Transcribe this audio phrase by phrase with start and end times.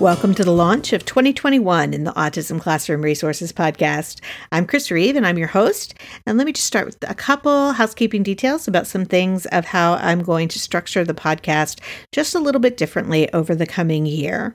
[0.00, 4.20] Welcome to the launch of 2021 in the Autism Classroom Resources Podcast.
[4.52, 5.92] I'm Chris Reeve and I'm your host.
[6.24, 9.94] And let me just start with a couple housekeeping details about some things of how
[9.94, 11.80] I'm going to structure the podcast
[12.12, 14.54] just a little bit differently over the coming year.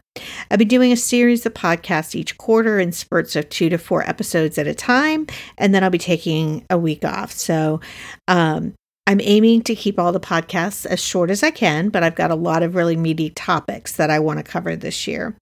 [0.50, 4.08] I'll be doing a series of podcasts each quarter in spurts of two to four
[4.08, 7.34] episodes at a time, and then I'll be taking a week off.
[7.34, 7.82] So,
[8.30, 8.76] um,
[9.06, 12.32] I'm aiming to keep all the podcasts as short as I can, but I've got
[12.32, 15.36] a lot of really meaty topics that I want to cover this year.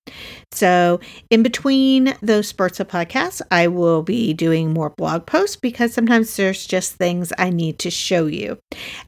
[0.51, 5.93] So, in between those spurts of podcasts, I will be doing more blog posts because
[5.93, 8.57] sometimes there's just things I need to show you.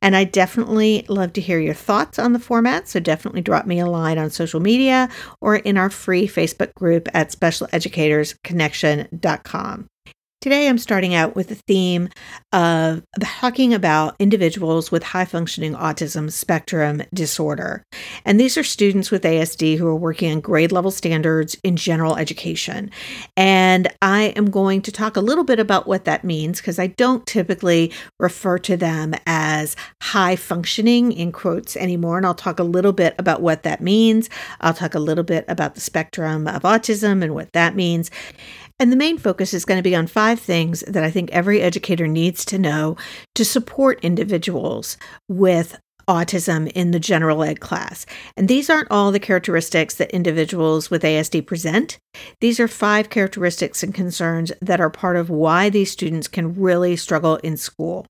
[0.04, 2.88] And I definitely love to hear your thoughts on the format.
[2.88, 5.10] So, definitely drop me a line on social media
[5.42, 9.88] or in our free Facebook group at specialeducatorsconnection.com.
[10.44, 12.10] Today, I'm starting out with the theme
[12.52, 17.82] of talking about individuals with high functioning autism spectrum disorder.
[18.26, 22.18] And these are students with ASD who are working on grade level standards in general
[22.18, 22.92] education.
[23.38, 26.88] And I am going to talk a little bit about what that means because I
[26.88, 32.18] don't typically refer to them as high functioning in quotes anymore.
[32.18, 34.30] And I'll talk a little bit about what that means.
[34.60, 38.12] I'll talk a little bit about the spectrum of autism and what that means.
[38.80, 41.62] And the main focus is going to be on five things that I think every
[41.62, 42.98] educator needs to know
[43.36, 44.98] to support individuals
[45.30, 48.06] with autism in the general ed class.
[48.36, 52.00] And these aren't all the characteristics that individuals with ASD present.
[52.42, 56.96] These are five characteristics and concerns that are part of why these students can really
[56.96, 58.06] struggle in school.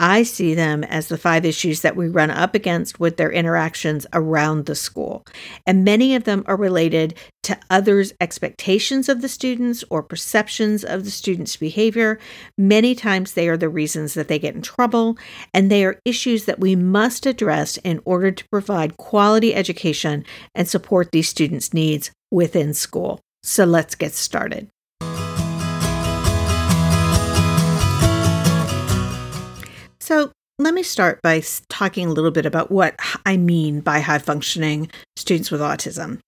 [0.00, 4.06] I see them as the five issues that we run up against with their interactions
[4.12, 5.24] around the school.
[5.66, 7.14] And many of them are related
[7.44, 12.18] to others' expectations of the students or perceptions of the students' behavior.
[12.58, 15.16] Many times they are the reasons that they get in trouble,
[15.54, 20.24] and they are issues that we must address in order to provide quality education
[20.54, 23.20] and support these students' needs within school.
[23.42, 24.68] So let's get started.
[30.12, 34.18] So, let me start by talking a little bit about what I mean by high
[34.18, 36.18] functioning students with autism.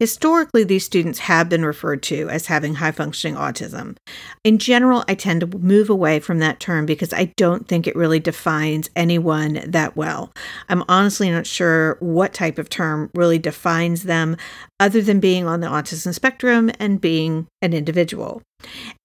[0.00, 3.96] Historically, these students have been referred to as having high functioning autism.
[4.44, 7.94] In general, I tend to move away from that term because I don't think it
[7.94, 10.32] really defines anyone that well.
[10.70, 14.38] I'm honestly not sure what type of term really defines them
[14.80, 18.40] other than being on the autism spectrum and being an individual.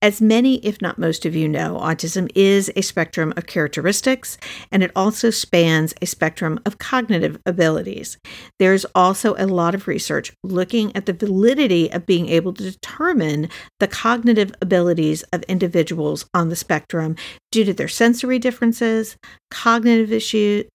[0.02, 4.38] As many, if not most of you know, autism is a spectrum of characteristics,
[4.72, 8.18] and it also spans a spectrum of cognitive abilities.
[8.60, 13.48] There's also a lot of research looking at the validity of being able to determine
[13.80, 17.16] the cognitive abilities of individuals on the spectrum
[17.52, 19.16] due to their sensory differences,
[19.52, 20.66] cognitive issues,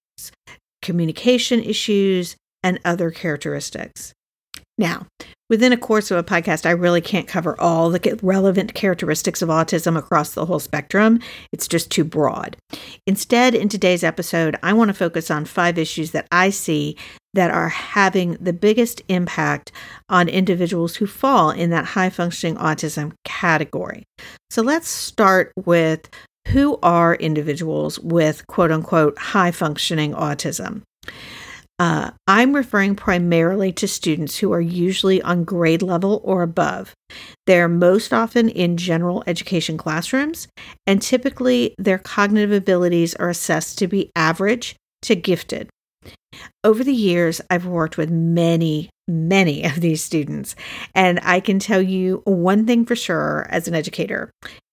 [0.81, 4.13] communication issues, and other characteristics.
[4.79, 5.07] Now,
[5.49, 9.49] within a course of a podcast, I really can't cover all the relevant characteristics of
[9.49, 11.19] autism across the whole spectrum.
[11.51, 12.55] It's just too broad.
[13.05, 16.95] Instead, in today's episode, I want to focus on five issues that I see
[17.33, 19.73] that are having the biggest impact
[20.07, 24.05] on individuals who fall in that high functioning autism category.
[24.49, 26.09] So let's start with
[26.47, 30.83] who are individuals with quote unquote high functioning autism.
[31.79, 36.93] Uh, I'm referring primarily to students who are usually on grade level or above.
[37.47, 40.49] They're most often in general education classrooms,
[40.85, 45.69] and typically their cognitive abilities are assessed to be average to gifted.
[46.63, 50.55] Over the years, I've worked with many, many of these students,
[50.93, 54.29] and I can tell you one thing for sure as an educator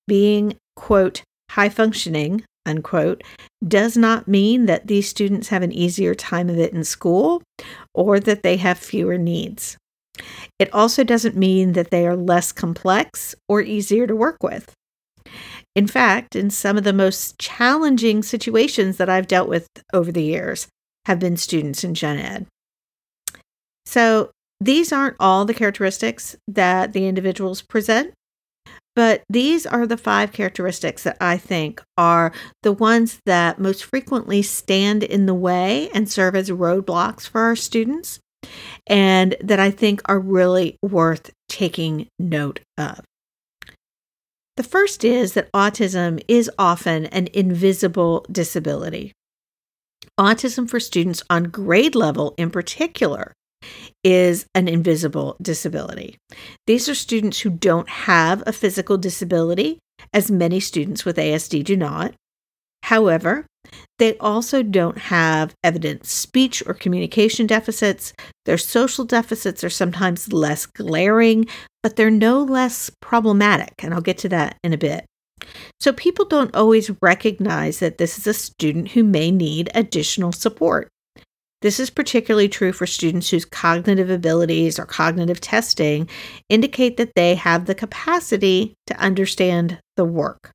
[0.08, 1.22] being, quote,
[1.52, 3.22] high functioning, unquote,
[3.66, 7.42] does not mean that these students have an easier time of it in school
[7.94, 9.76] or that they have fewer needs.
[10.58, 14.72] It also doesn't mean that they are less complex or easier to work with.
[15.74, 20.22] In fact, in some of the most challenging situations that I've dealt with over the
[20.22, 20.68] years
[21.04, 22.46] have been students in gen ed.
[23.84, 28.14] So, these aren't all the characteristics that the individuals present,
[28.94, 32.32] But these are the five characteristics that I think are
[32.62, 37.56] the ones that most frequently stand in the way and serve as roadblocks for our
[37.56, 38.20] students,
[38.86, 43.00] and that I think are really worth taking note of.
[44.56, 49.12] The first is that autism is often an invisible disability.
[50.18, 53.34] Autism for students on grade level, in particular,
[54.06, 56.16] is an invisible disability.
[56.68, 59.80] These are students who don't have a physical disability,
[60.14, 62.14] as many students with ASD do not.
[62.84, 63.46] However,
[63.98, 68.12] they also don't have evident speech or communication deficits.
[68.44, 71.46] Their social deficits are sometimes less glaring,
[71.82, 75.04] but they're no less problematic, and I'll get to that in a bit.
[75.80, 80.86] So people don't always recognize that this is a student who may need additional support.
[81.62, 86.08] This is particularly true for students whose cognitive abilities or cognitive testing
[86.48, 90.52] indicate that they have the capacity to understand the work.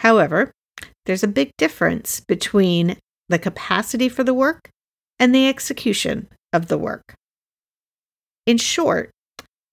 [0.00, 0.52] However,
[1.06, 2.98] there's a big difference between
[3.28, 4.70] the capacity for the work
[5.18, 7.14] and the execution of the work.
[8.46, 9.10] In short,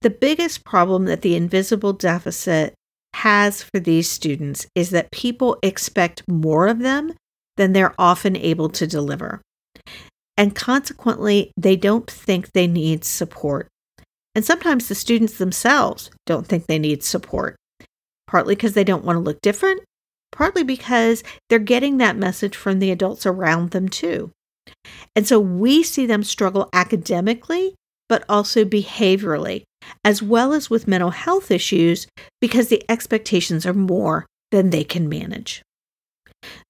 [0.01, 2.73] the biggest problem that the invisible deficit
[3.13, 7.13] has for these students is that people expect more of them
[7.57, 9.41] than they're often able to deliver.
[10.37, 13.67] And consequently, they don't think they need support.
[14.33, 17.57] And sometimes the students themselves don't think they need support,
[18.27, 19.81] partly because they don't want to look different,
[20.31, 24.31] partly because they're getting that message from the adults around them too.
[25.15, 27.75] And so we see them struggle academically,
[28.07, 29.63] but also behaviorally,
[30.05, 32.07] as well as with mental health issues,
[32.39, 35.61] because the expectations are more than they can manage.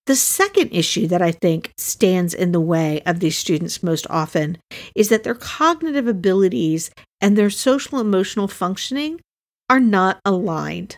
[0.06, 4.58] The second issue that I think stands in the way of these students most often
[4.96, 6.92] is that their cognitive abilities
[7.22, 9.22] and their social emotional functioning
[9.70, 10.98] are not aligned.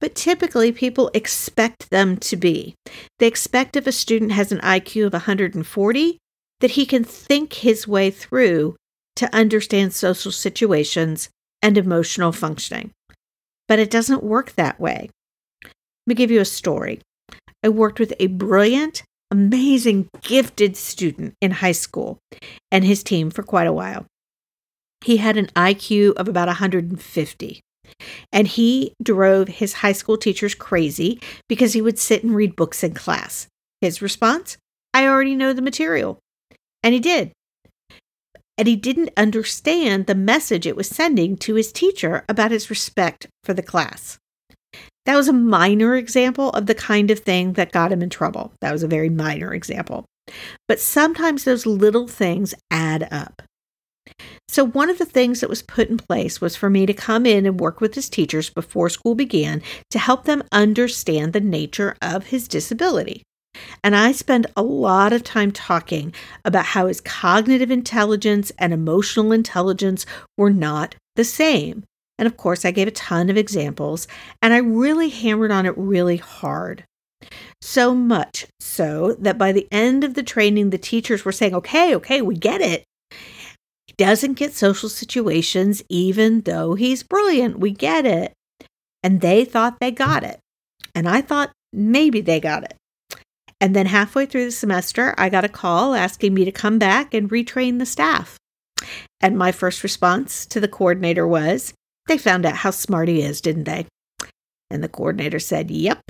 [0.00, 2.74] But typically, people expect them to be.
[3.18, 6.18] They expect if a student has an IQ of 140,
[6.60, 8.76] that he can think his way through
[9.16, 11.28] to understand social situations
[11.60, 12.92] and emotional functioning.
[13.68, 15.10] But it doesn't work that way.
[15.64, 15.72] Let
[16.06, 17.00] me give you a story.
[17.62, 22.18] I worked with a brilliant, amazing, gifted student in high school
[22.70, 24.06] and his team for quite a while.
[25.04, 27.60] He had an IQ of about 150.
[28.32, 32.82] And he drove his high school teachers crazy because he would sit and read books
[32.82, 33.46] in class.
[33.80, 34.56] His response
[34.94, 36.18] I already know the material.
[36.82, 37.32] And he did.
[38.58, 43.26] And he didn't understand the message it was sending to his teacher about his respect
[43.44, 44.18] for the class.
[45.06, 48.52] That was a minor example of the kind of thing that got him in trouble.
[48.60, 50.04] That was a very minor example.
[50.68, 53.42] But sometimes those little things add up.
[54.48, 57.24] So, one of the things that was put in place was for me to come
[57.24, 61.96] in and work with his teachers before school began to help them understand the nature
[62.02, 63.22] of his disability.
[63.84, 66.14] And I spend a lot of time talking
[66.44, 70.06] about how his cognitive intelligence and emotional intelligence
[70.36, 71.84] were not the same.
[72.18, 74.06] And of course, I gave a ton of examples,
[74.40, 76.84] and I really hammered on it really hard.
[77.60, 81.94] So much so that by the end of the training, the teachers were saying, okay,
[81.96, 82.84] okay, we get it.
[83.86, 87.58] He doesn't get social situations, even though he's brilliant.
[87.58, 88.32] We get it.
[89.02, 90.38] And they thought they got it.
[90.94, 92.74] And I thought maybe they got it.
[93.60, 97.14] And then halfway through the semester, I got a call asking me to come back
[97.14, 98.36] and retrain the staff.
[99.20, 101.72] And my first response to the coordinator was,
[102.06, 103.86] they found out how smart he is, didn't they?
[104.70, 106.00] And the coordinator said, Yep.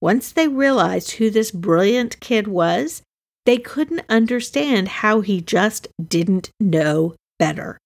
[0.00, 3.02] Once they realized who this brilliant kid was,
[3.46, 7.78] they couldn't understand how he just didn't know better.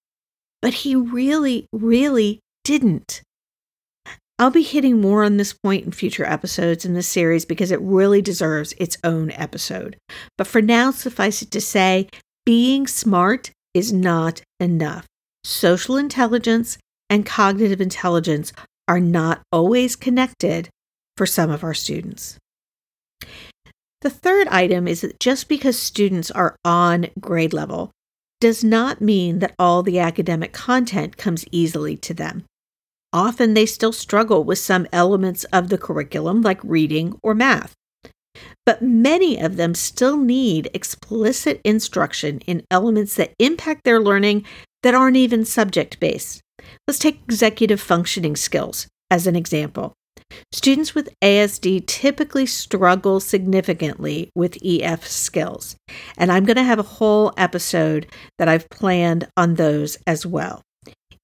[0.60, 3.22] But he really, really didn't.
[4.38, 7.80] I'll be hitting more on this point in future episodes in this series because it
[7.80, 9.96] really deserves its own episode.
[10.36, 12.08] But for now, suffice it to say,
[12.46, 15.06] being smart is not enough.
[15.42, 16.78] Social intelligence
[17.10, 18.52] and cognitive intelligence
[18.86, 20.68] are not always connected
[21.16, 22.38] for some of our students.
[24.00, 27.90] The third item is that just because students are on grade level
[28.40, 32.44] does not mean that all the academic content comes easily to them.
[33.12, 37.74] Often they still struggle with some elements of the curriculum, like reading or math.
[38.64, 44.44] But many of them still need explicit instruction in elements that impact their learning
[44.84, 46.40] that aren't even subject based.
[46.86, 49.94] Let's take executive functioning skills as an example.
[50.52, 55.76] Students with ASD typically struggle significantly with EF skills,
[56.16, 58.06] and I'm going to have a whole episode
[58.38, 60.62] that I've planned on those as well.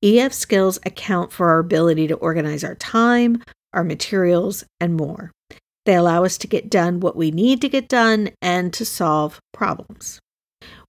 [0.03, 5.33] EF skills account for our ability to organize our time, our materials, and more.
[5.87, 9.41] They allow us to get done what we need to get done and to solve
[9.53, 10.19] problems.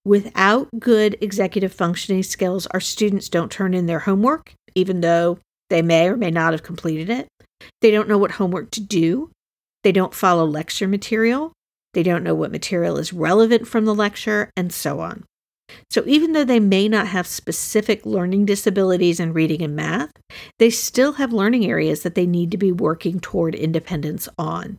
[0.06, 5.40] Without good executive functioning skills, our students don't turn in their homework, even though
[5.72, 7.28] they may or may not have completed it.
[7.82, 9.32] They don't know what homework to do.
[9.84, 11.54] They don't follow lecture material.
[11.96, 15.24] They don't know what material is relevant from the lecture, and so on.
[15.90, 20.12] So, even though they may not have specific learning disabilities in reading and math,
[20.60, 24.78] they still have learning areas that they need to be working toward independence on.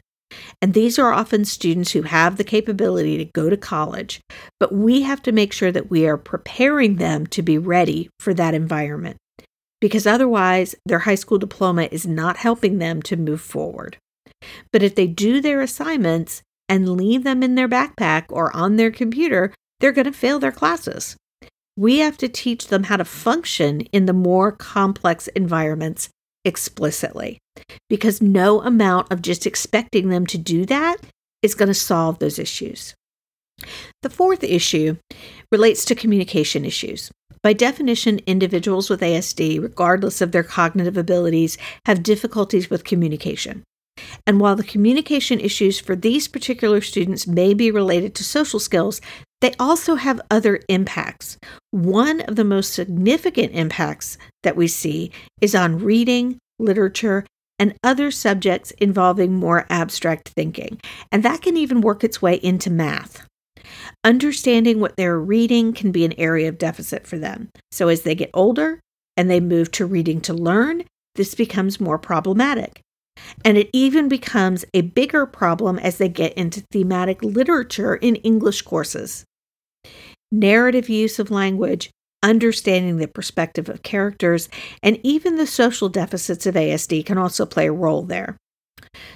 [0.62, 4.21] And these are often students who have the capability to go to college,
[4.59, 8.35] but we have to make sure that we are preparing them to be ready for
[8.35, 9.16] that environment
[9.81, 13.97] because otherwise their high school diploma is not helping them to move forward.
[14.73, 18.90] But if they do their assignments and leave them in their backpack or on their
[18.90, 21.16] computer, they're going to fail their classes.
[21.76, 26.09] We have to teach them how to function in the more complex environments
[26.46, 27.38] explicitly
[27.90, 30.96] because no amount of just expecting them to do that
[31.42, 32.94] is going to solve those issues.
[34.02, 34.96] The fourth issue
[35.50, 37.10] relates to communication issues.
[37.42, 43.62] By definition, individuals with ASD, regardless of their cognitive abilities, have difficulties with communication.
[44.26, 49.00] And while the communication issues for these particular students may be related to social skills,
[49.40, 51.38] they also have other impacts.
[51.71, 57.26] One of the most significant impacts that we see is on reading, literature,
[57.59, 60.81] and other subjects involving more abstract thinking.
[61.11, 63.26] And that can even work its way into math.
[64.05, 67.49] Understanding what they're reading can be an area of deficit for them.
[67.71, 68.81] So as they get older
[69.16, 72.81] and they move to reading to learn, this becomes more problematic.
[73.44, 78.62] And it even becomes a bigger problem as they get into thematic literature in English
[78.62, 79.25] courses.
[80.32, 81.90] Narrative use of language
[82.23, 84.49] understanding the perspective of characters,
[84.82, 88.37] and even the social deficits of ASD can also play a role there.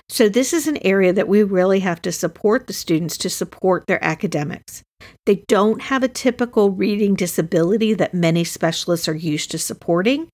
[0.08, 3.86] So, this is an area that we really have to support the students to support
[3.86, 4.82] their academics.
[5.26, 10.28] They don't have a typical reading disability that many specialists are used to supporting,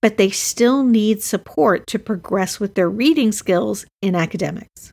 [0.00, 4.92] but they still need support to progress with their reading skills in academics.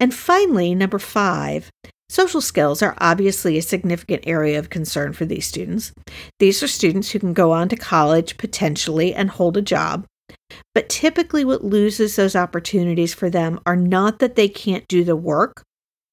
[0.00, 1.70] And finally, number five,
[2.10, 5.92] Social skills are obviously a significant area of concern for these students.
[6.38, 10.06] These are students who can go on to college potentially and hold a job.
[10.74, 15.16] But typically, what loses those opportunities for them are not that they can't do the
[15.16, 15.62] work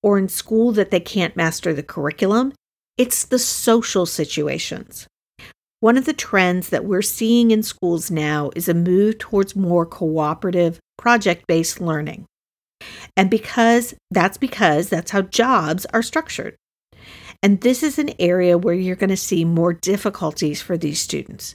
[0.03, 2.53] or in school that they can't master the curriculum,
[2.97, 5.07] it's the social situations.
[5.85, 9.85] One of the trends that we're seeing in schools now is a move towards more
[9.85, 12.25] cooperative, project based learning.
[13.15, 16.55] And because that's because that's how jobs are structured.
[17.43, 21.53] And this is an area where you're going to see more difficulties for these students.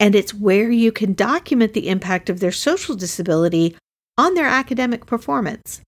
[0.00, 3.76] And it's where you can document the impact of their social disability
[4.16, 5.82] on their academic performance.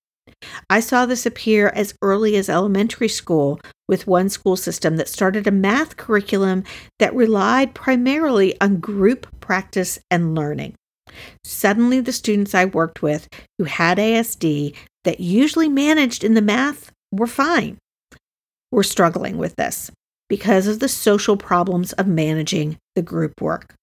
[0.68, 5.46] I saw this appear as early as elementary school with one school system that started
[5.46, 6.64] a math curriculum
[6.98, 10.74] that relied primarily on group practice and learning.
[11.44, 16.92] Suddenly, the students I worked with who had ASD that usually managed in the math
[17.10, 17.78] were fine.
[18.70, 19.90] We're struggling with this
[20.28, 23.74] because of the social problems of managing the group work.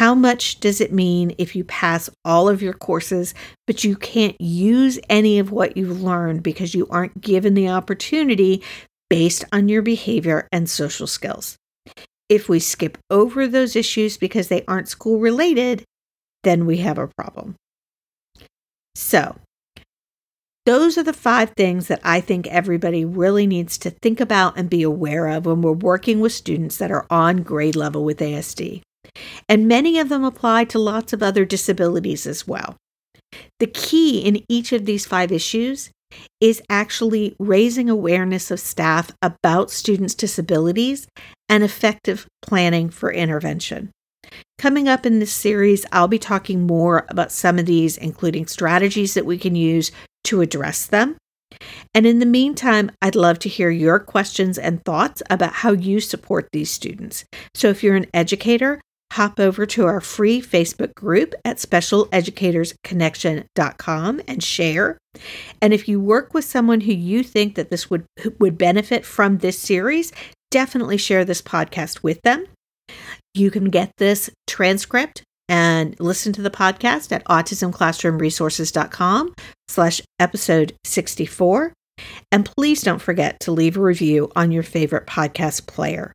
[0.00, 3.34] How much does it mean if you pass all of your courses,
[3.66, 8.62] but you can't use any of what you've learned because you aren't given the opportunity
[9.10, 11.58] based on your behavior and social skills?
[12.30, 15.84] If we skip over those issues because they aren't school related,
[16.44, 17.56] then we have a problem.
[18.94, 19.36] So,
[20.64, 24.70] those are the five things that I think everybody really needs to think about and
[24.70, 28.80] be aware of when we're working with students that are on grade level with ASD.
[29.48, 32.76] And many of them apply to lots of other disabilities as well.
[33.58, 35.90] The key in each of these five issues
[36.40, 41.06] is actually raising awareness of staff about students' disabilities
[41.48, 43.90] and effective planning for intervention.
[44.58, 49.14] Coming up in this series, I'll be talking more about some of these, including strategies
[49.14, 49.90] that we can use
[50.24, 51.16] to address them.
[51.94, 56.00] And in the meantime, I'd love to hear your questions and thoughts about how you
[56.00, 57.24] support these students.
[57.54, 58.80] So if you're an educator,
[59.12, 64.96] hop over to our free Facebook group at specialeducatorsconnection.com and share.
[65.60, 68.04] And if you work with someone who you think that this would
[68.38, 70.12] would benefit from this series,
[70.50, 72.46] definitely share this podcast with them.
[73.34, 79.34] You can get this transcript and listen to the podcast at autismclassroomresources.com
[79.68, 81.72] slash episode 64.
[82.32, 86.12] And please don't forget to leave a review on your favorite podcast player.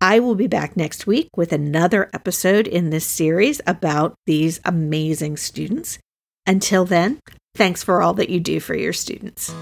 [0.00, 5.36] I will be back next week with another episode in this series about these amazing
[5.36, 5.98] students.
[6.46, 7.20] Until then,
[7.54, 9.54] thanks for all that you do for your students.